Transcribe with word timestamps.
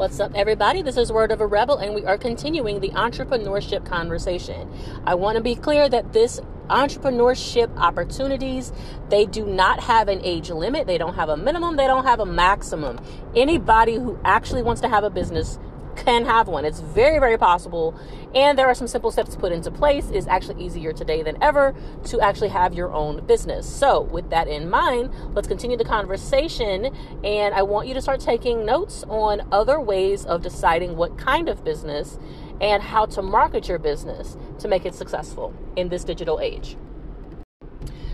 What's 0.00 0.18
up, 0.18 0.32
everybody? 0.34 0.80
This 0.80 0.96
is 0.96 1.12
Word 1.12 1.30
of 1.30 1.42
a 1.42 1.46
Rebel, 1.46 1.76
and 1.76 1.94
we 1.94 2.06
are 2.06 2.16
continuing 2.16 2.80
the 2.80 2.88
entrepreneurship 2.88 3.84
conversation. 3.84 4.66
I 5.04 5.14
want 5.14 5.36
to 5.36 5.42
be 5.42 5.54
clear 5.54 5.90
that 5.90 6.14
this 6.14 6.40
entrepreneurship 6.70 7.68
opportunities 7.76 8.72
they 9.10 9.26
do 9.26 9.44
not 9.44 9.80
have 9.80 10.08
an 10.08 10.20
age 10.22 10.48
limit 10.50 10.86
they 10.86 10.96
don't 10.96 11.16
have 11.16 11.28
a 11.28 11.36
minimum 11.36 11.76
they 11.76 11.86
don't 11.88 12.04
have 12.04 12.20
a 12.20 12.24
maximum 12.24 12.98
anybody 13.34 13.96
who 13.96 14.16
actually 14.24 14.62
wants 14.62 14.80
to 14.80 14.88
have 14.88 15.02
a 15.02 15.10
business 15.10 15.58
can 16.04 16.24
have 16.24 16.48
one. 16.48 16.64
It's 16.64 16.80
very, 16.80 17.18
very 17.18 17.38
possible. 17.38 17.94
And 18.34 18.58
there 18.58 18.66
are 18.66 18.74
some 18.74 18.86
simple 18.86 19.10
steps 19.10 19.32
to 19.34 19.38
put 19.38 19.52
into 19.52 19.70
place. 19.70 20.08
It's 20.10 20.26
actually 20.26 20.64
easier 20.64 20.92
today 20.92 21.22
than 21.22 21.42
ever 21.42 21.74
to 22.04 22.20
actually 22.20 22.48
have 22.48 22.74
your 22.74 22.92
own 22.92 23.24
business. 23.26 23.68
So, 23.68 24.02
with 24.02 24.30
that 24.30 24.48
in 24.48 24.70
mind, 24.70 25.10
let's 25.34 25.48
continue 25.48 25.76
the 25.76 25.84
conversation. 25.84 26.94
And 27.24 27.54
I 27.54 27.62
want 27.62 27.88
you 27.88 27.94
to 27.94 28.02
start 28.02 28.20
taking 28.20 28.64
notes 28.64 29.04
on 29.08 29.46
other 29.52 29.80
ways 29.80 30.24
of 30.26 30.42
deciding 30.42 30.96
what 30.96 31.18
kind 31.18 31.48
of 31.48 31.64
business 31.64 32.18
and 32.60 32.82
how 32.82 33.06
to 33.06 33.22
market 33.22 33.68
your 33.68 33.78
business 33.78 34.36
to 34.58 34.68
make 34.68 34.84
it 34.84 34.94
successful 34.94 35.54
in 35.76 35.88
this 35.88 36.04
digital 36.04 36.40
age. 36.40 36.76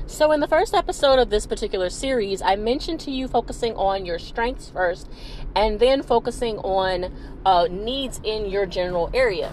So, 0.09 0.30
in 0.30 0.38
the 0.38 0.46
first 0.46 0.73
episode 0.73 1.19
of 1.19 1.30
this 1.30 1.46
particular 1.46 1.91
series, 1.91 2.41
I 2.41 2.55
mentioned 2.55 3.01
to 3.01 3.10
you 3.10 3.27
focusing 3.27 3.74
on 3.74 4.06
your 4.06 4.20
strengths 4.20 4.70
first 4.70 5.10
and 5.56 5.80
then 5.80 6.01
focusing 6.05 6.59
on 6.59 7.12
uh, 7.45 7.66
needs 7.69 8.20
in 8.23 8.46
your 8.46 8.66
general 8.66 9.10
area 9.12 9.52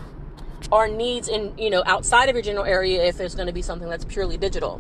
or 0.71 0.87
needs 0.87 1.27
in, 1.27 1.57
you 1.57 1.71
know, 1.71 1.81
outside 1.87 2.29
of 2.29 2.35
your 2.35 2.43
general 2.43 2.65
area 2.65 3.03
if 3.03 3.17
there's 3.17 3.33
going 3.33 3.47
to 3.47 3.53
be 3.53 3.63
something 3.63 3.89
that's 3.89 4.05
purely 4.05 4.37
digital. 4.37 4.79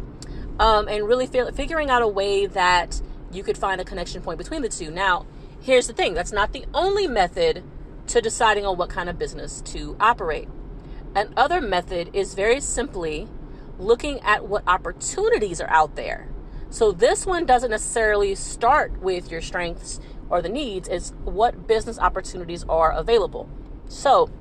Um, 0.59 0.87
and 0.87 1.07
really 1.07 1.25
figuring 1.25 1.89
out 1.89 2.03
a 2.03 2.07
way 2.07 2.45
that 2.45 3.01
you 3.31 3.41
could 3.41 3.57
find 3.57 3.81
a 3.81 3.83
connection 3.83 4.21
point 4.21 4.37
between 4.37 4.61
the 4.61 4.69
two. 4.69 4.91
Now, 4.91 5.25
here's 5.59 5.87
the 5.87 5.93
thing 5.93 6.13
that's 6.13 6.31
not 6.31 6.53
the 6.53 6.65
only 6.75 7.07
method 7.07 7.63
to 8.07 8.21
deciding 8.21 8.63
on 8.63 8.77
what 8.77 8.91
kind 8.91 9.09
of 9.09 9.17
business 9.17 9.59
to 9.61 9.97
operate. 9.99 10.47
Another 11.15 11.59
method 11.59 12.11
is 12.13 12.35
very 12.35 12.61
simply 12.61 13.27
looking 13.77 14.19
at 14.21 14.47
what 14.47 14.63
opportunities 14.67 15.59
are 15.61 15.69
out 15.69 15.95
there. 15.95 16.27
So 16.69 16.91
this 16.91 17.25
one 17.25 17.45
doesn't 17.45 17.71
necessarily 17.71 18.35
start 18.35 19.01
with 19.01 19.29
your 19.31 19.41
strengths 19.41 19.99
or 20.29 20.41
the 20.41 20.49
needs, 20.49 20.87
it's 20.87 21.11
what 21.23 21.67
business 21.67 21.99
opportunities 21.99 22.63
are 22.67 22.91
available. 22.91 23.47
So 23.87 24.31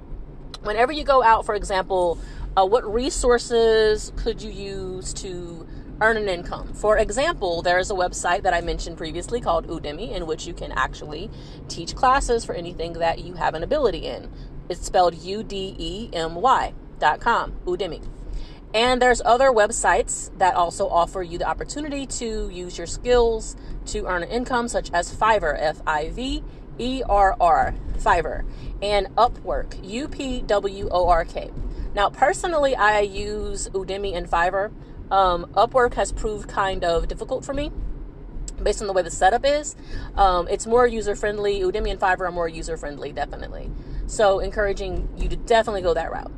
whenever 0.62 0.92
you 0.92 1.04
go 1.04 1.22
out, 1.22 1.44
for 1.44 1.54
example, 1.54 2.18
uh, 2.56 2.64
what 2.64 2.90
resources 2.90 4.12
could 4.16 4.40
you 4.40 4.50
use 4.50 5.12
to 5.14 5.66
earn 6.00 6.16
an 6.16 6.28
income? 6.28 6.72
For 6.72 6.96
example, 6.96 7.62
there 7.62 7.78
is 7.78 7.90
a 7.90 7.94
website 7.94 8.42
that 8.42 8.54
I 8.54 8.60
mentioned 8.60 8.96
previously 8.96 9.40
called 9.40 9.66
Udemy, 9.66 10.12
in 10.12 10.26
which 10.26 10.46
you 10.46 10.54
can 10.54 10.72
actually 10.72 11.30
teach 11.68 11.94
classes 11.94 12.44
for 12.44 12.54
anything 12.54 12.94
that 12.94 13.18
you 13.18 13.34
have 13.34 13.54
an 13.54 13.62
ability 13.62 14.06
in. 14.06 14.30
It's 14.68 14.86
spelled 14.86 15.14
U 15.14 15.42
D 15.42 15.74
E 15.78 16.10
M 16.12 16.36
Y 16.36 16.72
dot 16.98 17.20
com, 17.20 17.52
Udemy. 17.66 18.02
And 18.74 19.02
there's 19.02 19.20
other 19.24 19.50
websites 19.50 20.36
that 20.38 20.54
also 20.54 20.88
offer 20.88 21.22
you 21.22 21.36
the 21.36 21.46
opportunity 21.46 22.06
to 22.06 22.48
use 22.48 22.78
your 22.78 22.86
skills 22.86 23.54
to 23.86 24.06
earn 24.06 24.22
an 24.22 24.30
income, 24.30 24.68
such 24.68 24.90
as 24.92 25.14
Fiverr, 25.14 25.56
F 25.58 25.82
I 25.86 26.08
V 26.08 26.42
E 26.78 27.02
R 27.06 27.36
R, 27.38 27.74
Fiverr, 27.98 28.44
and 28.80 29.08
Upwork, 29.16 29.78
U 29.84 30.08
P 30.08 30.40
W 30.40 30.88
O 30.90 31.08
R 31.08 31.24
K. 31.24 31.50
Now, 31.94 32.08
personally, 32.08 32.74
I 32.74 33.00
use 33.00 33.68
Udemy 33.70 34.16
and 34.16 34.28
Fiverr. 34.28 34.72
Um, 35.10 35.44
Upwork 35.52 35.94
has 35.94 36.10
proved 36.10 36.48
kind 36.48 36.82
of 36.82 37.06
difficult 37.08 37.44
for 37.44 37.52
me 37.52 37.70
based 38.62 38.80
on 38.80 38.86
the 38.86 38.94
way 38.94 39.02
the 39.02 39.10
setup 39.10 39.44
is. 39.44 39.76
Um, 40.16 40.48
it's 40.48 40.66
more 40.66 40.86
user 40.86 41.14
friendly. 41.14 41.60
Udemy 41.60 41.90
and 41.90 42.00
Fiverr 42.00 42.28
are 42.28 42.32
more 42.32 42.48
user 42.48 42.78
friendly, 42.78 43.12
definitely. 43.12 43.70
So, 44.06 44.38
encouraging 44.38 45.10
you 45.18 45.28
to 45.28 45.36
definitely 45.36 45.82
go 45.82 45.92
that 45.92 46.10
route. 46.10 46.32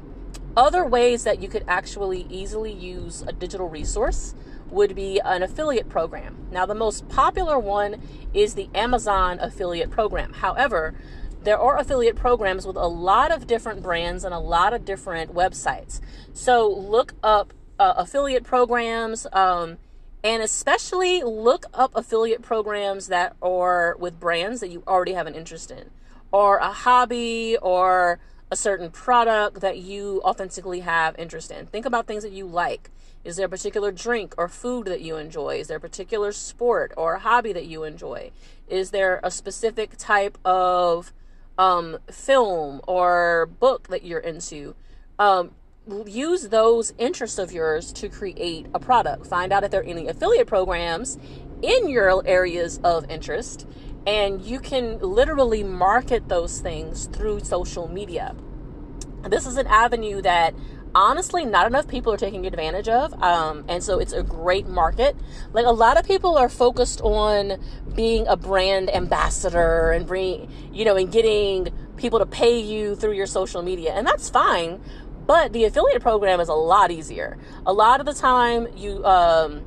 Other 0.56 0.84
ways 0.84 1.24
that 1.24 1.40
you 1.42 1.48
could 1.48 1.64
actually 1.66 2.26
easily 2.30 2.72
use 2.72 3.22
a 3.26 3.32
digital 3.32 3.68
resource 3.68 4.34
would 4.70 4.94
be 4.94 5.20
an 5.20 5.42
affiliate 5.42 5.88
program. 5.88 6.46
Now, 6.50 6.64
the 6.64 6.74
most 6.74 7.08
popular 7.08 7.58
one 7.58 8.00
is 8.32 8.54
the 8.54 8.68
Amazon 8.74 9.38
affiliate 9.40 9.90
program. 9.90 10.32
However, 10.32 10.94
there 11.42 11.58
are 11.58 11.78
affiliate 11.78 12.16
programs 12.16 12.66
with 12.66 12.76
a 12.76 12.86
lot 12.86 13.30
of 13.30 13.46
different 13.46 13.82
brands 13.82 14.24
and 14.24 14.32
a 14.32 14.38
lot 14.38 14.72
of 14.72 14.84
different 14.84 15.34
websites. 15.34 16.00
So, 16.32 16.68
look 16.68 17.14
up 17.22 17.52
uh, 17.78 17.94
affiliate 17.96 18.44
programs 18.44 19.26
um, 19.32 19.78
and 20.22 20.42
especially 20.42 21.22
look 21.22 21.66
up 21.74 21.92
affiliate 21.94 22.42
programs 22.42 23.08
that 23.08 23.36
are 23.42 23.96
with 23.98 24.18
brands 24.18 24.60
that 24.60 24.70
you 24.70 24.82
already 24.86 25.12
have 25.12 25.26
an 25.26 25.34
interest 25.34 25.70
in, 25.70 25.90
or 26.32 26.56
a 26.58 26.72
hobby, 26.72 27.58
or 27.60 28.18
a 28.50 28.56
certain 28.56 28.90
product 28.90 29.60
that 29.60 29.78
you 29.78 30.20
authentically 30.24 30.80
have 30.80 31.18
interest 31.18 31.50
in. 31.50 31.66
Think 31.66 31.86
about 31.86 32.06
things 32.06 32.22
that 32.22 32.32
you 32.32 32.46
like. 32.46 32.90
Is 33.24 33.36
there 33.36 33.46
a 33.46 33.48
particular 33.48 33.90
drink 33.90 34.34
or 34.36 34.48
food 34.48 34.86
that 34.86 35.00
you 35.00 35.16
enjoy? 35.16 35.56
Is 35.56 35.68
there 35.68 35.78
a 35.78 35.80
particular 35.80 36.30
sport 36.32 36.92
or 36.96 37.18
hobby 37.18 37.52
that 37.54 37.66
you 37.66 37.84
enjoy? 37.84 38.30
Is 38.68 38.90
there 38.90 39.18
a 39.22 39.30
specific 39.30 39.96
type 39.96 40.36
of 40.44 41.12
um, 41.56 41.98
film 42.10 42.80
or 42.86 43.46
book 43.46 43.88
that 43.88 44.04
you're 44.04 44.20
into? 44.20 44.74
Um, 45.18 45.52
use 46.06 46.48
those 46.48 46.92
interests 46.98 47.38
of 47.38 47.52
yours 47.52 47.92
to 47.94 48.08
create 48.08 48.66
a 48.74 48.78
product. 48.78 49.26
Find 49.26 49.52
out 49.52 49.64
if 49.64 49.70
there 49.70 49.80
are 49.80 49.84
any 49.84 50.06
affiliate 50.06 50.46
programs 50.46 51.18
in 51.64 51.88
your 51.88 52.22
areas 52.26 52.78
of 52.84 53.10
interest 53.10 53.66
and 54.06 54.42
you 54.42 54.60
can 54.60 54.98
literally 54.98 55.64
market 55.64 56.28
those 56.28 56.60
things 56.60 57.06
through 57.06 57.40
social 57.40 57.88
media. 57.88 58.34
This 59.22 59.46
is 59.46 59.56
an 59.56 59.66
avenue 59.66 60.20
that 60.22 60.54
honestly 60.94 61.44
not 61.44 61.66
enough 61.66 61.88
people 61.88 62.12
are 62.12 62.16
taking 62.16 62.46
advantage 62.46 62.88
of 62.88 63.12
um, 63.20 63.64
and 63.68 63.82
so 63.82 63.98
it's 63.98 64.12
a 64.12 64.22
great 64.22 64.68
market 64.68 65.16
like 65.52 65.66
a 65.66 65.70
lot 65.70 65.98
of 65.98 66.06
people 66.06 66.38
are 66.38 66.48
focused 66.48 67.00
on 67.00 67.60
being 67.96 68.24
a 68.28 68.36
brand 68.36 68.88
ambassador 68.94 69.90
and 69.90 70.06
bring 70.06 70.48
you 70.72 70.84
know 70.84 70.94
and 70.94 71.10
getting 71.10 71.68
people 71.96 72.20
to 72.20 72.26
pay 72.26 72.60
you 72.60 72.94
through 72.94 73.12
your 73.12 73.26
social 73.26 73.60
media 73.60 73.92
and 73.92 74.06
that's 74.06 74.30
fine 74.30 74.80
but 75.26 75.52
the 75.52 75.64
affiliate 75.64 76.00
program 76.00 76.38
is 76.38 76.48
a 76.48 76.54
lot 76.54 76.92
easier 76.92 77.36
a 77.66 77.72
lot 77.72 77.98
of 77.98 78.06
the 78.06 78.14
time 78.14 78.68
you 78.76 79.04
um, 79.04 79.64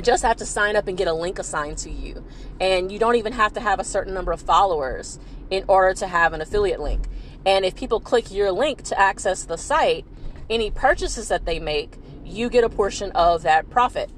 just 0.00 0.22
have 0.22 0.36
to 0.36 0.46
sign 0.46 0.76
up 0.76 0.88
and 0.88 0.96
get 0.98 1.08
a 1.08 1.12
link 1.12 1.38
assigned 1.38 1.78
to 1.78 1.90
you 1.90 2.24
and 2.60 2.90
you 2.90 2.98
don't 2.98 3.16
even 3.16 3.32
have 3.32 3.52
to 3.52 3.60
have 3.60 3.78
a 3.78 3.84
certain 3.84 4.14
number 4.14 4.32
of 4.32 4.40
followers 4.40 5.18
in 5.50 5.64
order 5.68 5.94
to 5.94 6.06
have 6.06 6.32
an 6.32 6.40
affiliate 6.40 6.80
link 6.80 7.06
and 7.46 7.64
if 7.64 7.74
people 7.74 8.00
click 8.00 8.32
your 8.32 8.52
link 8.52 8.82
to 8.84 8.98
access 8.98 9.44
the 9.44 9.58
site, 9.58 10.06
any 10.48 10.70
purchases 10.70 11.28
that 11.28 11.44
they 11.44 11.58
make, 11.58 11.96
you 12.24 12.48
get 12.48 12.64
a 12.64 12.70
portion 12.70 13.10
of 13.12 13.42
that 13.42 13.68
profit. 13.68 14.10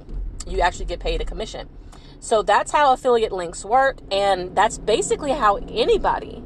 You 0.47 0.60
actually 0.60 0.84
get 0.84 1.00
paid 1.00 1.20
a 1.20 1.25
commission. 1.25 1.69
So 2.20 2.42
that's 2.42 2.70
how 2.70 2.92
affiliate 2.92 3.32
links 3.32 3.65
work. 3.65 3.98
And 4.12 4.54
that's 4.54 4.78
basically 4.78 5.32
how 5.32 5.56
anybody 5.56 6.42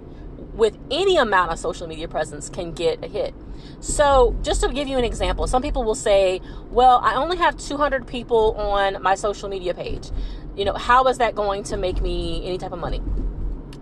with 0.60 0.76
any 0.90 1.16
amount 1.16 1.50
of 1.50 1.58
social 1.58 1.86
media 1.86 2.06
presence 2.06 2.50
can 2.50 2.72
get 2.72 3.02
a 3.02 3.08
hit. 3.08 3.34
So, 3.80 4.36
just 4.42 4.60
to 4.60 4.68
give 4.68 4.88
you 4.88 4.98
an 4.98 5.04
example, 5.04 5.46
some 5.46 5.62
people 5.62 5.84
will 5.84 5.94
say, 5.94 6.42
Well, 6.70 7.00
I 7.02 7.14
only 7.14 7.38
have 7.38 7.56
200 7.56 8.06
people 8.06 8.54
on 8.56 9.02
my 9.02 9.14
social 9.14 9.48
media 9.48 9.72
page. 9.72 10.10
You 10.54 10.66
know, 10.66 10.74
how 10.74 11.04
is 11.06 11.16
that 11.16 11.34
going 11.34 11.62
to 11.64 11.78
make 11.78 12.02
me 12.02 12.44
any 12.44 12.58
type 12.58 12.72
of 12.72 12.78
money? 12.78 13.00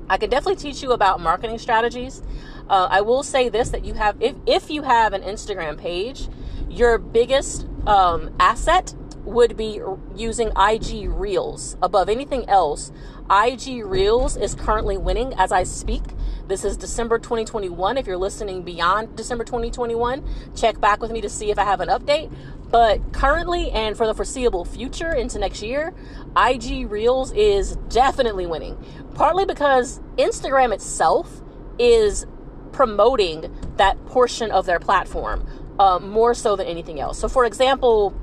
I 0.08 0.18
can 0.18 0.30
definitely 0.30 0.62
teach 0.62 0.80
you 0.80 0.92
about 0.92 1.20
marketing 1.20 1.58
strategies. 1.58 2.22
Uh, 2.70 2.86
I 2.88 3.00
will 3.00 3.24
say 3.24 3.48
this 3.48 3.70
that 3.70 3.84
you 3.84 3.94
have, 3.94 4.16
if, 4.22 4.36
if 4.46 4.70
you 4.70 4.82
have 4.82 5.12
an 5.12 5.22
Instagram 5.22 5.78
page, 5.78 6.28
your 6.70 6.96
biggest 6.98 7.66
um, 7.88 8.34
asset 8.38 8.94
would 9.24 9.56
be 9.56 9.80
using 10.14 10.52
IG 10.56 11.10
Reels 11.10 11.76
above 11.82 12.08
anything 12.08 12.48
else. 12.48 12.92
IG 13.30 13.84
Reels 13.84 14.36
is 14.36 14.54
currently 14.54 14.96
winning 14.96 15.34
as 15.34 15.50
I 15.50 15.64
speak. 15.64 16.02
This 16.48 16.64
is 16.64 16.78
December 16.78 17.18
2021. 17.18 17.98
If 17.98 18.06
you're 18.06 18.16
listening 18.16 18.62
beyond 18.62 19.14
December 19.14 19.44
2021, 19.44 20.24
check 20.56 20.80
back 20.80 21.02
with 21.02 21.10
me 21.10 21.20
to 21.20 21.28
see 21.28 21.50
if 21.50 21.58
I 21.58 21.64
have 21.64 21.80
an 21.80 21.90
update. 21.90 22.32
But 22.70 23.12
currently 23.12 23.70
and 23.70 23.94
for 23.98 24.06
the 24.06 24.14
foreseeable 24.14 24.64
future 24.64 25.12
into 25.12 25.38
next 25.38 25.60
year, 25.62 25.92
IG 26.38 26.90
Reels 26.90 27.32
is 27.32 27.76
definitely 27.90 28.46
winning. 28.46 28.82
Partly 29.14 29.44
because 29.44 30.00
Instagram 30.16 30.72
itself 30.72 31.42
is 31.78 32.24
promoting 32.72 33.54
that 33.76 34.02
portion 34.06 34.50
of 34.50 34.64
their 34.64 34.78
platform 34.80 35.46
uh, 35.78 35.98
more 35.98 36.32
so 36.32 36.56
than 36.56 36.66
anything 36.66 36.98
else. 36.98 37.18
So, 37.18 37.28
for 37.28 37.44
example, 37.44 38.18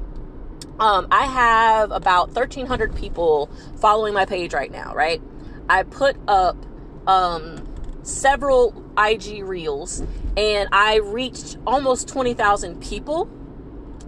um, 0.80 1.08
I 1.12 1.28
have 1.28 1.92
about 1.92 2.30
1,300 2.30 2.96
people 2.96 3.52
following 3.78 4.16
my 4.16 4.26
page 4.26 4.52
right 4.52 4.72
now, 4.72 4.96
right? 4.96 5.22
I 5.70 5.84
put 5.84 6.18
up 6.28 6.58
um, 7.06 7.75
several 8.06 8.84
IG 8.98 9.44
reels 9.44 10.04
and 10.38 10.70
I 10.72 10.98
reached 10.98 11.58
almost 11.68 12.08
20,000 12.10 12.82
people 12.82 13.30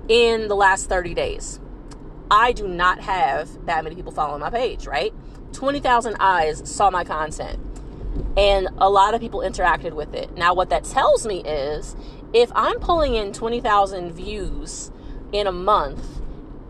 in 0.09 0.47
the 0.49 0.55
last 0.55 0.87
30 0.89 1.13
days. 1.13 1.59
I 2.31 2.51
do 2.53 2.67
not 2.67 3.01
have 3.01 3.65
that 3.65 3.83
many 3.83 3.95
people 3.95 4.11
following 4.11 4.41
my 4.41 4.49
page, 4.49 4.87
right? 4.87 5.13
20,000 5.53 6.15
eyes 6.19 6.61
saw 6.69 6.89
my 6.91 7.03
content. 7.03 7.59
and 8.37 8.69
a 8.77 8.89
lot 8.89 9.13
of 9.13 9.21
people 9.21 9.41
interacted 9.41 9.93
with 9.93 10.13
it. 10.13 10.35
Now, 10.37 10.53
what 10.53 10.69
that 10.69 10.83
tells 10.83 11.25
me 11.27 11.43
is 11.43 11.95
if 12.33 12.51
I'm 12.55 12.79
pulling 12.79 13.15
in 13.15 13.33
20,000 13.33 14.11
views 14.13 14.91
in 15.31 15.47
a 15.47 15.51
month, 15.51 16.03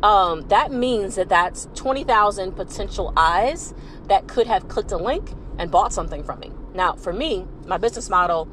um, 0.03 0.47
that 0.49 0.71
means 0.71 1.15
that 1.15 1.29
that's 1.29 1.67
20,000 1.75 2.53
potential 2.53 3.13
eyes 3.17 3.73
that 4.07 4.27
could 4.27 4.47
have 4.47 4.67
clicked 4.67 4.91
a 4.91 4.97
link 4.97 5.31
and 5.57 5.71
bought 5.71 5.93
something 5.93 6.23
from 6.23 6.39
me. 6.39 6.51
Now, 6.77 6.93
for 6.93 7.11
me, 7.11 7.47
my 7.65 7.77
business 7.77 8.07
model 8.07 8.47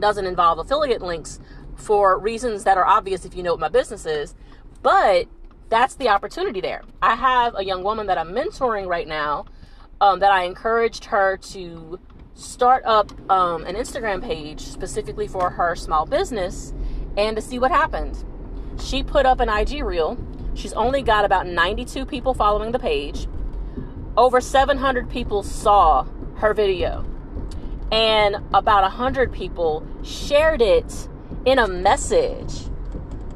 doesn't 0.00 0.26
involve 0.26 0.58
affiliate 0.58 1.00
links 1.00 1.38
for 1.76 2.18
reasons 2.18 2.64
that 2.64 2.76
are 2.76 2.84
obvious 2.84 3.24
if 3.24 3.36
you 3.36 3.44
know 3.44 3.52
what 3.52 3.60
my 3.60 3.68
business 3.68 4.04
is, 4.04 4.34
but 4.82 5.28
that's 5.68 5.94
the 5.94 6.08
opportunity 6.08 6.60
there. 6.60 6.82
I 7.00 7.14
have 7.14 7.54
a 7.56 7.64
young 7.64 7.84
woman 7.84 8.08
that 8.08 8.18
I'm 8.18 8.30
mentoring 8.30 8.88
right 8.88 9.06
now 9.06 9.46
um, 10.00 10.18
that 10.18 10.32
I 10.32 10.42
encouraged 10.42 11.04
her 11.04 11.36
to 11.52 12.00
start 12.34 12.82
up 12.84 13.12
um, 13.30 13.64
an 13.64 13.76
Instagram 13.76 14.24
page 14.24 14.60
specifically 14.62 15.28
for 15.28 15.50
her 15.50 15.76
small 15.76 16.04
business 16.04 16.74
and 17.16 17.36
to 17.36 17.42
see 17.42 17.60
what 17.60 17.70
happened. 17.70 18.24
She 18.80 19.04
put 19.04 19.24
up 19.24 19.38
an 19.38 19.48
IG 19.48 19.84
reel. 19.84 20.18
She's 20.54 20.72
only 20.72 21.00
got 21.00 21.24
about 21.24 21.46
92 21.46 22.06
people 22.06 22.34
following 22.34 22.72
the 22.72 22.80
page. 22.80 23.28
Over 24.16 24.40
700 24.40 25.08
people 25.08 25.44
saw 25.44 26.06
her 26.38 26.52
video. 26.52 27.04
And 27.92 28.36
about 28.52 28.82
100 28.82 29.32
people 29.32 29.86
shared 30.02 30.60
it 30.60 31.08
in 31.44 31.58
a 31.58 31.68
message. 31.68 32.66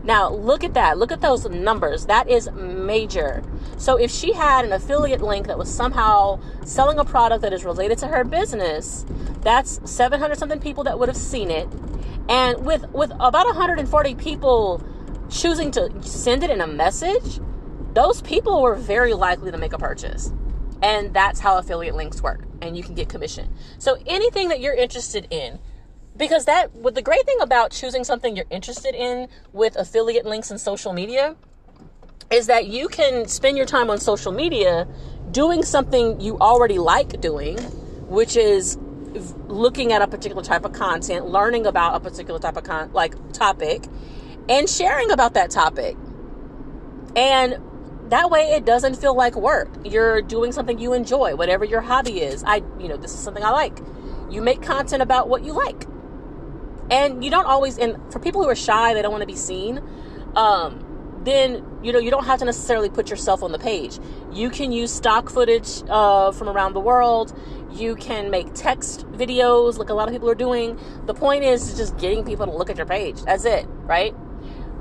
Now, 0.02 0.30
look 0.30 0.64
at 0.64 0.74
that. 0.74 0.98
Look 0.98 1.12
at 1.12 1.20
those 1.20 1.44
numbers. 1.46 2.06
That 2.06 2.28
is 2.28 2.50
major. 2.52 3.42
So, 3.76 3.96
if 3.96 4.10
she 4.10 4.32
had 4.32 4.64
an 4.64 4.72
affiliate 4.72 5.20
link 5.20 5.46
that 5.46 5.58
was 5.58 5.72
somehow 5.72 6.40
selling 6.64 6.98
a 6.98 7.04
product 7.04 7.42
that 7.42 7.52
is 7.52 7.64
related 7.64 7.98
to 7.98 8.06
her 8.08 8.24
business, 8.24 9.04
that's 9.42 9.80
700 9.84 10.38
something 10.38 10.58
people 10.58 10.84
that 10.84 10.98
would 10.98 11.08
have 11.08 11.16
seen 11.16 11.50
it. 11.50 11.68
And 12.28 12.64
with 12.64 12.88
with 12.90 13.10
about 13.12 13.46
140 13.46 14.14
people 14.14 14.82
choosing 15.28 15.70
to 15.72 15.90
send 16.02 16.42
it 16.42 16.50
in 16.50 16.60
a 16.60 16.66
message, 16.66 17.40
those 17.92 18.22
people 18.22 18.62
were 18.62 18.74
very 18.74 19.14
likely 19.14 19.50
to 19.50 19.58
make 19.58 19.72
a 19.72 19.78
purchase. 19.78 20.32
And 20.82 21.12
that's 21.12 21.40
how 21.40 21.58
affiliate 21.58 21.94
links 21.94 22.22
work. 22.22 22.49
And 22.60 22.76
you 22.76 22.82
can 22.82 22.94
get 22.94 23.08
commission. 23.08 23.48
So 23.78 23.98
anything 24.06 24.48
that 24.48 24.60
you're 24.60 24.74
interested 24.74 25.26
in, 25.30 25.58
because 26.16 26.44
that 26.44 26.74
what 26.74 26.94
the 26.94 27.02
great 27.02 27.24
thing 27.24 27.38
about 27.40 27.70
choosing 27.70 28.04
something 28.04 28.36
you're 28.36 28.46
interested 28.50 28.94
in 28.94 29.28
with 29.52 29.76
affiliate 29.76 30.26
links 30.26 30.50
and 30.50 30.60
social 30.60 30.92
media 30.92 31.36
is 32.30 32.46
that 32.46 32.66
you 32.66 32.88
can 32.88 33.26
spend 33.26 33.56
your 33.56 33.66
time 33.66 33.90
on 33.90 33.98
social 33.98 34.32
media 34.32 34.86
doing 35.30 35.62
something 35.62 36.20
you 36.20 36.38
already 36.38 36.78
like 36.78 37.20
doing, 37.20 37.58
which 38.08 38.36
is 38.36 38.76
looking 39.46 39.92
at 39.92 40.02
a 40.02 40.06
particular 40.06 40.42
type 40.42 40.64
of 40.64 40.72
content, 40.72 41.26
learning 41.26 41.66
about 41.66 41.96
a 41.96 42.00
particular 42.00 42.38
type 42.38 42.56
of 42.56 42.64
con- 42.64 42.92
like 42.92 43.14
topic, 43.32 43.84
and 44.48 44.68
sharing 44.68 45.10
about 45.10 45.34
that 45.34 45.50
topic. 45.50 45.96
And 47.16 47.58
that 48.10 48.30
way 48.30 48.52
it 48.52 48.64
doesn't 48.64 48.96
feel 48.96 49.14
like 49.14 49.36
work. 49.36 49.68
You're 49.84 50.22
doing 50.22 50.52
something 50.52 50.78
you 50.78 50.92
enjoy, 50.92 51.36
whatever 51.36 51.64
your 51.64 51.80
hobby 51.80 52.20
is. 52.20 52.44
I, 52.44 52.56
you 52.78 52.88
know, 52.88 52.96
this 52.96 53.12
is 53.14 53.20
something 53.20 53.44
I 53.44 53.50
like. 53.50 53.78
You 54.30 54.42
make 54.42 54.62
content 54.62 55.02
about 55.02 55.28
what 55.28 55.44
you 55.44 55.52
like. 55.52 55.86
And 56.90 57.24
you 57.24 57.30
don't 57.30 57.46
always 57.46 57.78
and 57.78 57.96
for 58.12 58.18
people 58.18 58.42
who 58.42 58.48
are 58.48 58.56
shy, 58.56 58.94
they 58.94 59.02
don't 59.02 59.12
want 59.12 59.22
to 59.22 59.26
be 59.26 59.36
seen. 59.36 59.80
Um 60.34 60.86
then 61.24 61.64
you 61.82 61.92
know 61.92 61.98
you 61.98 62.10
don't 62.10 62.24
have 62.24 62.38
to 62.38 62.44
necessarily 62.44 62.88
put 62.88 63.10
yourself 63.10 63.42
on 63.42 63.52
the 63.52 63.58
page 63.58 63.98
you 64.32 64.48
can 64.48 64.72
use 64.72 64.92
stock 64.92 65.28
footage 65.28 65.82
uh, 65.88 66.32
from 66.32 66.48
around 66.48 66.72
the 66.72 66.80
world 66.80 67.38
you 67.70 67.94
can 67.96 68.30
make 68.30 68.52
text 68.54 69.06
videos 69.12 69.76
like 69.78 69.90
a 69.90 69.94
lot 69.94 70.08
of 70.08 70.14
people 70.14 70.30
are 70.30 70.34
doing 70.34 70.78
the 71.06 71.14
point 71.14 71.44
is 71.44 71.76
just 71.76 71.96
getting 71.98 72.24
people 72.24 72.46
to 72.46 72.52
look 72.52 72.70
at 72.70 72.76
your 72.76 72.86
page 72.86 73.22
that's 73.22 73.44
it 73.44 73.66
right 73.82 74.14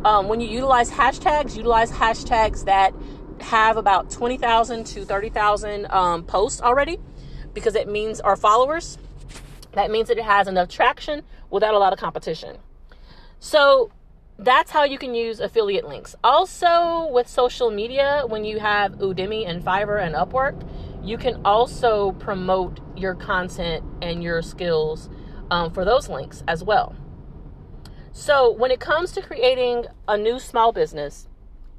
um, 0.05 0.29
when 0.29 0.39
you 0.39 0.47
utilize 0.47 0.89
hashtags 0.89 1.57
utilize 1.57 1.91
hashtags 1.91 2.63
that 2.65 2.93
have 3.41 3.77
about 3.77 4.09
20000 4.09 4.85
to 4.85 5.05
30000 5.05 5.91
um, 5.91 6.23
posts 6.23 6.61
already 6.61 6.99
because 7.53 7.75
it 7.75 7.87
means 7.87 8.19
our 8.21 8.35
followers 8.35 8.97
that 9.73 9.91
means 9.91 10.07
that 10.07 10.17
it 10.17 10.23
has 10.23 10.47
enough 10.47 10.69
traction 10.69 11.23
without 11.49 11.73
a 11.73 11.77
lot 11.77 11.93
of 11.93 11.99
competition 11.99 12.57
so 13.39 13.91
that's 14.39 14.71
how 14.71 14.85
you 14.85 14.97
can 14.97 15.13
use 15.13 15.41
affiliate 15.41 15.85
links. 15.85 16.15
Also, 16.23 17.09
with 17.11 17.27
social 17.27 17.71
media, 17.71 18.23
when 18.25 18.45
you 18.45 18.59
have 18.59 18.93
Udemy 18.93 19.47
and 19.47 19.61
Fiverr 19.61 20.01
and 20.01 20.15
Upwork, 20.15 20.65
you 21.03 21.17
can 21.17 21.41
also 21.43 22.13
promote 22.13 22.79
your 22.95 23.15
content 23.15 23.83
and 24.01 24.23
your 24.23 24.41
skills 24.41 25.09
um, 25.51 25.71
for 25.71 25.83
those 25.83 26.07
links 26.07 26.41
as 26.47 26.63
well. 26.63 26.95
So, 28.13 28.49
when 28.49 28.71
it 28.71 28.79
comes 28.79 29.11
to 29.13 29.21
creating 29.21 29.87
a 30.07 30.17
new 30.17 30.39
small 30.39 30.71
business, 30.71 31.27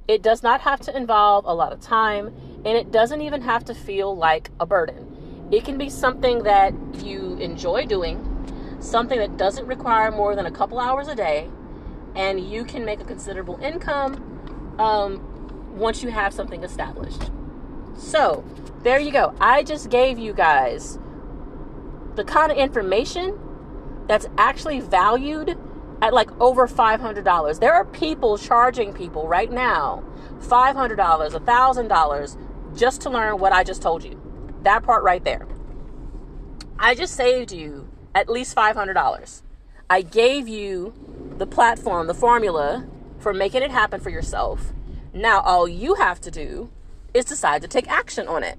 it 0.08 0.23
does 0.23 0.43
not 0.43 0.61
have 0.62 0.81
to 0.81 0.97
involve 0.97 1.44
a 1.44 1.55
lot 1.55 1.73
of 1.73 1.81
time 1.81 2.29
and 2.64 2.76
it 2.76 2.91
doesn't 2.91 3.20
even 3.20 3.43
have 3.43 3.64
to 3.67 3.75
feel 3.75 4.17
like 4.17 4.50
a 4.58 4.67
burden. 4.67 5.49
It 5.50 5.64
can 5.64 5.79
be 5.79 5.88
something 5.88 6.43
that 6.44 6.73
you 7.02 7.37
enjoy 7.38 7.87
doing, 7.87 8.26
something 8.81 9.19
that 9.19 9.37
doesn't 9.37 9.67
require 9.67 10.11
more 10.11 10.35
than 10.37 10.47
a 10.47 10.50
couple 10.50 10.79
hours 10.79 11.08
a 11.08 11.14
day 11.14 11.49
and 12.14 12.41
you 12.41 12.64
can 12.64 12.85
make 12.85 13.00
a 13.00 13.05
considerable 13.05 13.58
income 13.62 14.76
um, 14.79 15.76
once 15.76 16.03
you 16.03 16.11
have 16.11 16.32
something 16.35 16.62
established. 16.62 17.31
So, 17.96 18.44
there 18.82 18.99
you 18.99 19.12
go. 19.12 19.35
I 19.41 19.62
just 19.62 19.91
gave 19.91 20.19
you 20.19 20.32
guys 20.32 20.99
the 22.17 22.25
kind 22.25 22.50
of 22.50 22.58
information 22.58 23.38
that's 24.06 24.26
actually 24.38 24.81
valued 24.81 25.56
at 26.02 26.14
like 26.14 26.31
over 26.41 26.67
$500. 26.67 27.61
There 27.61 27.73
are 27.75 27.85
people 27.85 28.38
charging 28.38 28.93
people 28.93 29.29
right 29.29 29.50
now 29.50 30.05
$500, 30.41 30.97
$1,000 30.97 32.76
just 32.76 33.00
to 33.02 33.11
learn 33.11 33.38
what 33.38 33.52
I 33.52 33.64
just 33.64 33.82
told 33.82 34.02
you. 34.05 34.20
That 34.62 34.82
part 34.82 35.02
right 35.02 35.23
there. 35.25 35.47
I 36.79 36.94
just 36.94 37.14
saved 37.14 37.52
you 37.52 37.88
at 38.14 38.29
least 38.29 38.56
$500. 38.56 39.43
I 39.88 40.02
gave 40.02 40.49
you 40.49 40.94
the 41.37 41.47
platform, 41.47 42.06
the 42.06 42.14
formula 42.14 42.87
for 43.19 43.35
making 43.35 43.62
it 43.62 43.70
happen 43.70 44.00
for 44.00 44.11
yourself. 44.11 44.73
Now, 45.12 45.41
all 45.41 45.69
you 45.69 45.94
have 45.94 46.20
to 46.23 46.31
do 46.31 46.70
is 47.12 47.25
decide 47.25 47.62
to 47.62 47.69
take 47.69 47.91
action 47.91 48.29
on 48.29 48.43
it. 48.44 48.58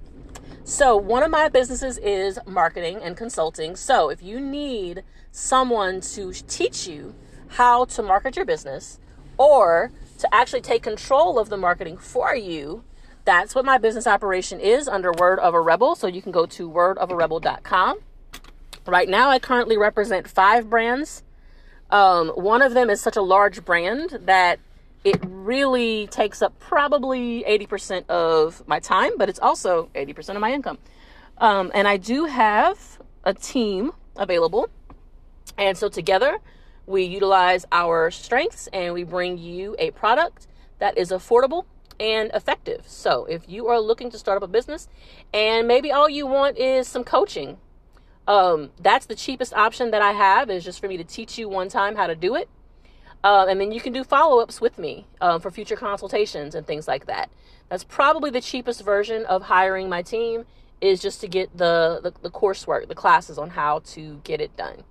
So, 0.64 0.96
one 0.96 1.24
of 1.24 1.32
my 1.32 1.50
businesses 1.50 1.98
is 1.98 2.38
marketing 2.46 3.00
and 3.02 3.18
consulting. 3.18 3.76
So, 3.76 4.10
if 4.10 4.22
you 4.22 4.40
need 4.40 5.04
someone 5.32 6.02
to 6.02 6.34
teach 6.34 6.88
you 6.88 7.16
how 7.52 7.86
to 7.86 8.04
market 8.04 8.36
your 8.36 8.46
business 8.46 9.00
or 9.38 9.92
to 10.18 10.34
actually 10.34 10.62
take 10.62 10.84
control 10.84 11.40
of 11.40 11.50
the 11.50 11.58
marketing 11.58 11.98
for 11.98 12.36
you, 12.36 12.84
that's 13.26 13.56
what 13.56 13.66
my 13.66 13.78
business 13.78 14.08
operation 14.08 14.60
is 14.60 14.88
under 14.88 15.12
Word 15.12 15.40
of 15.40 15.54
a 15.54 15.62
Rebel. 15.62 15.96
So, 15.96 16.08
you 16.08 16.22
can 16.22 16.32
go 16.32 16.46
to 16.48 16.70
wordofarebel.com. 16.70 18.00
Right 18.88 19.10
now, 19.10 19.30
I 19.30 19.40
currently 19.40 19.78
represent 19.78 20.28
five 20.28 20.70
brands 20.70 21.24
um, 21.92 22.30
one 22.30 22.62
of 22.62 22.74
them 22.74 22.90
is 22.90 23.02
such 23.02 23.18
a 23.18 23.22
large 23.22 23.66
brand 23.66 24.20
that 24.24 24.60
it 25.04 25.20
really 25.28 26.08
takes 26.08 26.42
up 26.42 26.58
probably 26.60 27.44
80% 27.44 28.08
of 28.08 28.66
my 28.68 28.80
time, 28.80 29.18
but 29.18 29.28
it's 29.30 29.40
also 29.40 29.90
80% 29.94 30.36
of 30.36 30.42
my 30.42 30.54
income. 30.54 30.78
Um, 31.38 31.72
and 31.74 31.88
I 31.88 31.98
do 31.98 32.26
have 32.26 33.00
a 33.26 33.34
team 33.34 33.92
available. 34.16 34.70
And 35.58 35.78
so 35.78 35.90
together, 35.90 36.38
we 36.92 37.04
utilize 37.04 37.66
our 37.72 38.12
strengths 38.12 38.68
and 38.72 38.94
we 38.94 39.04
bring 39.04 39.38
you 39.38 39.76
a 39.80 39.92
product 39.92 40.48
that 40.80 40.98
is 40.98 41.10
affordable 41.10 41.66
and 42.00 42.32
effective. 42.34 42.84
So 42.88 43.26
if 43.26 43.48
you 43.48 43.68
are 43.68 43.80
looking 43.80 44.12
to 44.12 44.18
start 44.20 44.38
up 44.38 44.44
a 44.44 44.48
business 44.48 44.88
and 45.34 45.68
maybe 45.68 45.92
all 45.92 46.10
you 46.10 46.28
want 46.28 46.58
is 46.58 46.88
some 46.88 47.04
coaching 47.04 47.58
um, 48.28 48.70
that's 48.80 49.06
the 49.08 49.16
cheapest 49.16 49.54
option 49.54 49.92
that 49.92 50.02
I 50.02 50.12
have 50.14 50.50
is 50.50 50.64
just 50.64 50.80
for 50.80 50.88
me 50.88 50.98
to 50.98 51.04
teach 51.04 51.38
you 51.38 51.50
one 51.50 51.70
time 51.70 51.96
how 51.96 52.08
to 52.08 52.16
do 52.16 52.36
it. 52.36 52.50
Uh, 53.24 53.46
and 53.50 53.60
then 53.60 53.72
you 53.72 53.80
can 53.80 53.94
do 53.94 54.04
follow 54.04 54.42
ups 54.42 54.60
with 54.60 54.78
me 54.78 55.06
um, 55.20 55.40
for 55.42 55.52
future 55.52 55.76
consultations 55.76 56.56
and 56.56 56.66
things 56.66 56.88
like 56.88 57.06
that. 57.06 57.30
That's 57.70 57.84
probably 57.84 58.30
the 58.30 58.42
cheapest 58.42 58.84
version 58.84 59.26
of 59.26 59.44
hiring 59.44 59.90
my 59.90 60.02
team 60.02 60.46
is 60.80 61.00
just 61.00 61.22
to 61.22 61.28
get 61.28 61.56
the, 61.56 62.00
the, 62.02 62.14
the 62.22 62.32
coursework, 62.32 62.88
the 62.88 62.96
classes 62.96 63.38
on 63.38 63.52
how 63.52 63.80
to 63.80 64.22
get 64.24 64.42
it 64.42 64.56
done. 64.58 64.84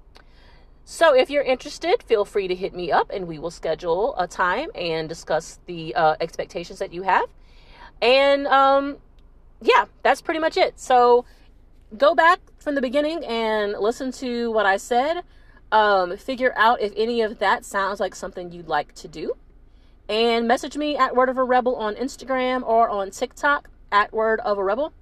So 0.92 1.14
if 1.14 1.30
you're 1.30 1.44
interested, 1.44 2.02
feel 2.02 2.24
free 2.24 2.48
to 2.48 2.54
hit 2.56 2.74
me 2.74 2.90
up 2.90 3.12
and 3.14 3.28
we 3.28 3.38
will 3.38 3.52
schedule 3.52 4.12
a 4.18 4.26
time 4.26 4.70
and 4.74 5.08
discuss 5.08 5.60
the 5.66 5.94
uh, 5.94 6.16
expectations 6.20 6.80
that 6.80 6.92
you 6.92 7.02
have. 7.02 7.28
And 8.02 8.48
um, 8.48 8.96
yeah, 9.62 9.84
that's 10.02 10.20
pretty 10.20 10.40
much 10.40 10.56
it. 10.56 10.80
So 10.80 11.24
go 11.96 12.16
back 12.16 12.40
from 12.58 12.74
the 12.74 12.80
beginning 12.80 13.24
and 13.24 13.74
listen 13.78 14.10
to 14.14 14.50
what 14.50 14.66
I 14.66 14.78
said. 14.78 15.22
Um, 15.70 16.16
figure 16.16 16.52
out 16.56 16.80
if 16.80 16.92
any 16.96 17.20
of 17.22 17.38
that 17.38 17.64
sounds 17.64 18.00
like 18.00 18.16
something 18.16 18.50
you'd 18.50 18.66
like 18.66 18.92
to 18.96 19.06
do. 19.06 19.34
And 20.08 20.48
message 20.48 20.76
me 20.76 20.96
at 20.96 21.14
Word 21.14 21.28
of 21.28 21.38
a 21.38 21.44
Rebel 21.44 21.76
on 21.76 21.94
Instagram 21.94 22.64
or 22.66 22.90
on 22.90 23.12
TikTok 23.12 23.70
at 23.92 24.12
Word 24.12 24.40
of 24.40 24.58
a 24.58 24.64
Rebel. 24.64 24.92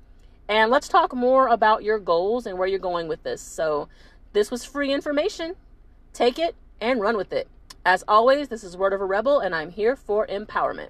And 0.51 0.71
let's 0.71 0.87
talk 0.87 1.15
more 1.15 1.49
about 1.49 1.83
your 1.83 1.99
goals 1.99 2.45
and 2.45 2.59
where 2.59 2.69
you're 2.69 2.79
going 2.79 3.09
with 3.09 3.23
this. 3.23 3.41
So, 3.41 3.89
this 4.35 4.51
was 4.51 4.63
free 4.67 4.93
information. 4.93 5.57
Take 6.19 6.41
it 6.41 6.57
and 6.81 7.01
run 7.01 7.17
with 7.17 7.33
it. 7.33 7.47
As 7.85 8.03
always, 8.09 8.49
this 8.49 8.65
is 8.65 8.77
Word 8.77 8.93
of 8.93 9.01
a 9.01 9.05
Rebel, 9.05 9.39
and 9.39 9.55
I'm 9.55 9.71
here 9.71 9.95
for 9.95 10.27
empowerment. 10.27 10.89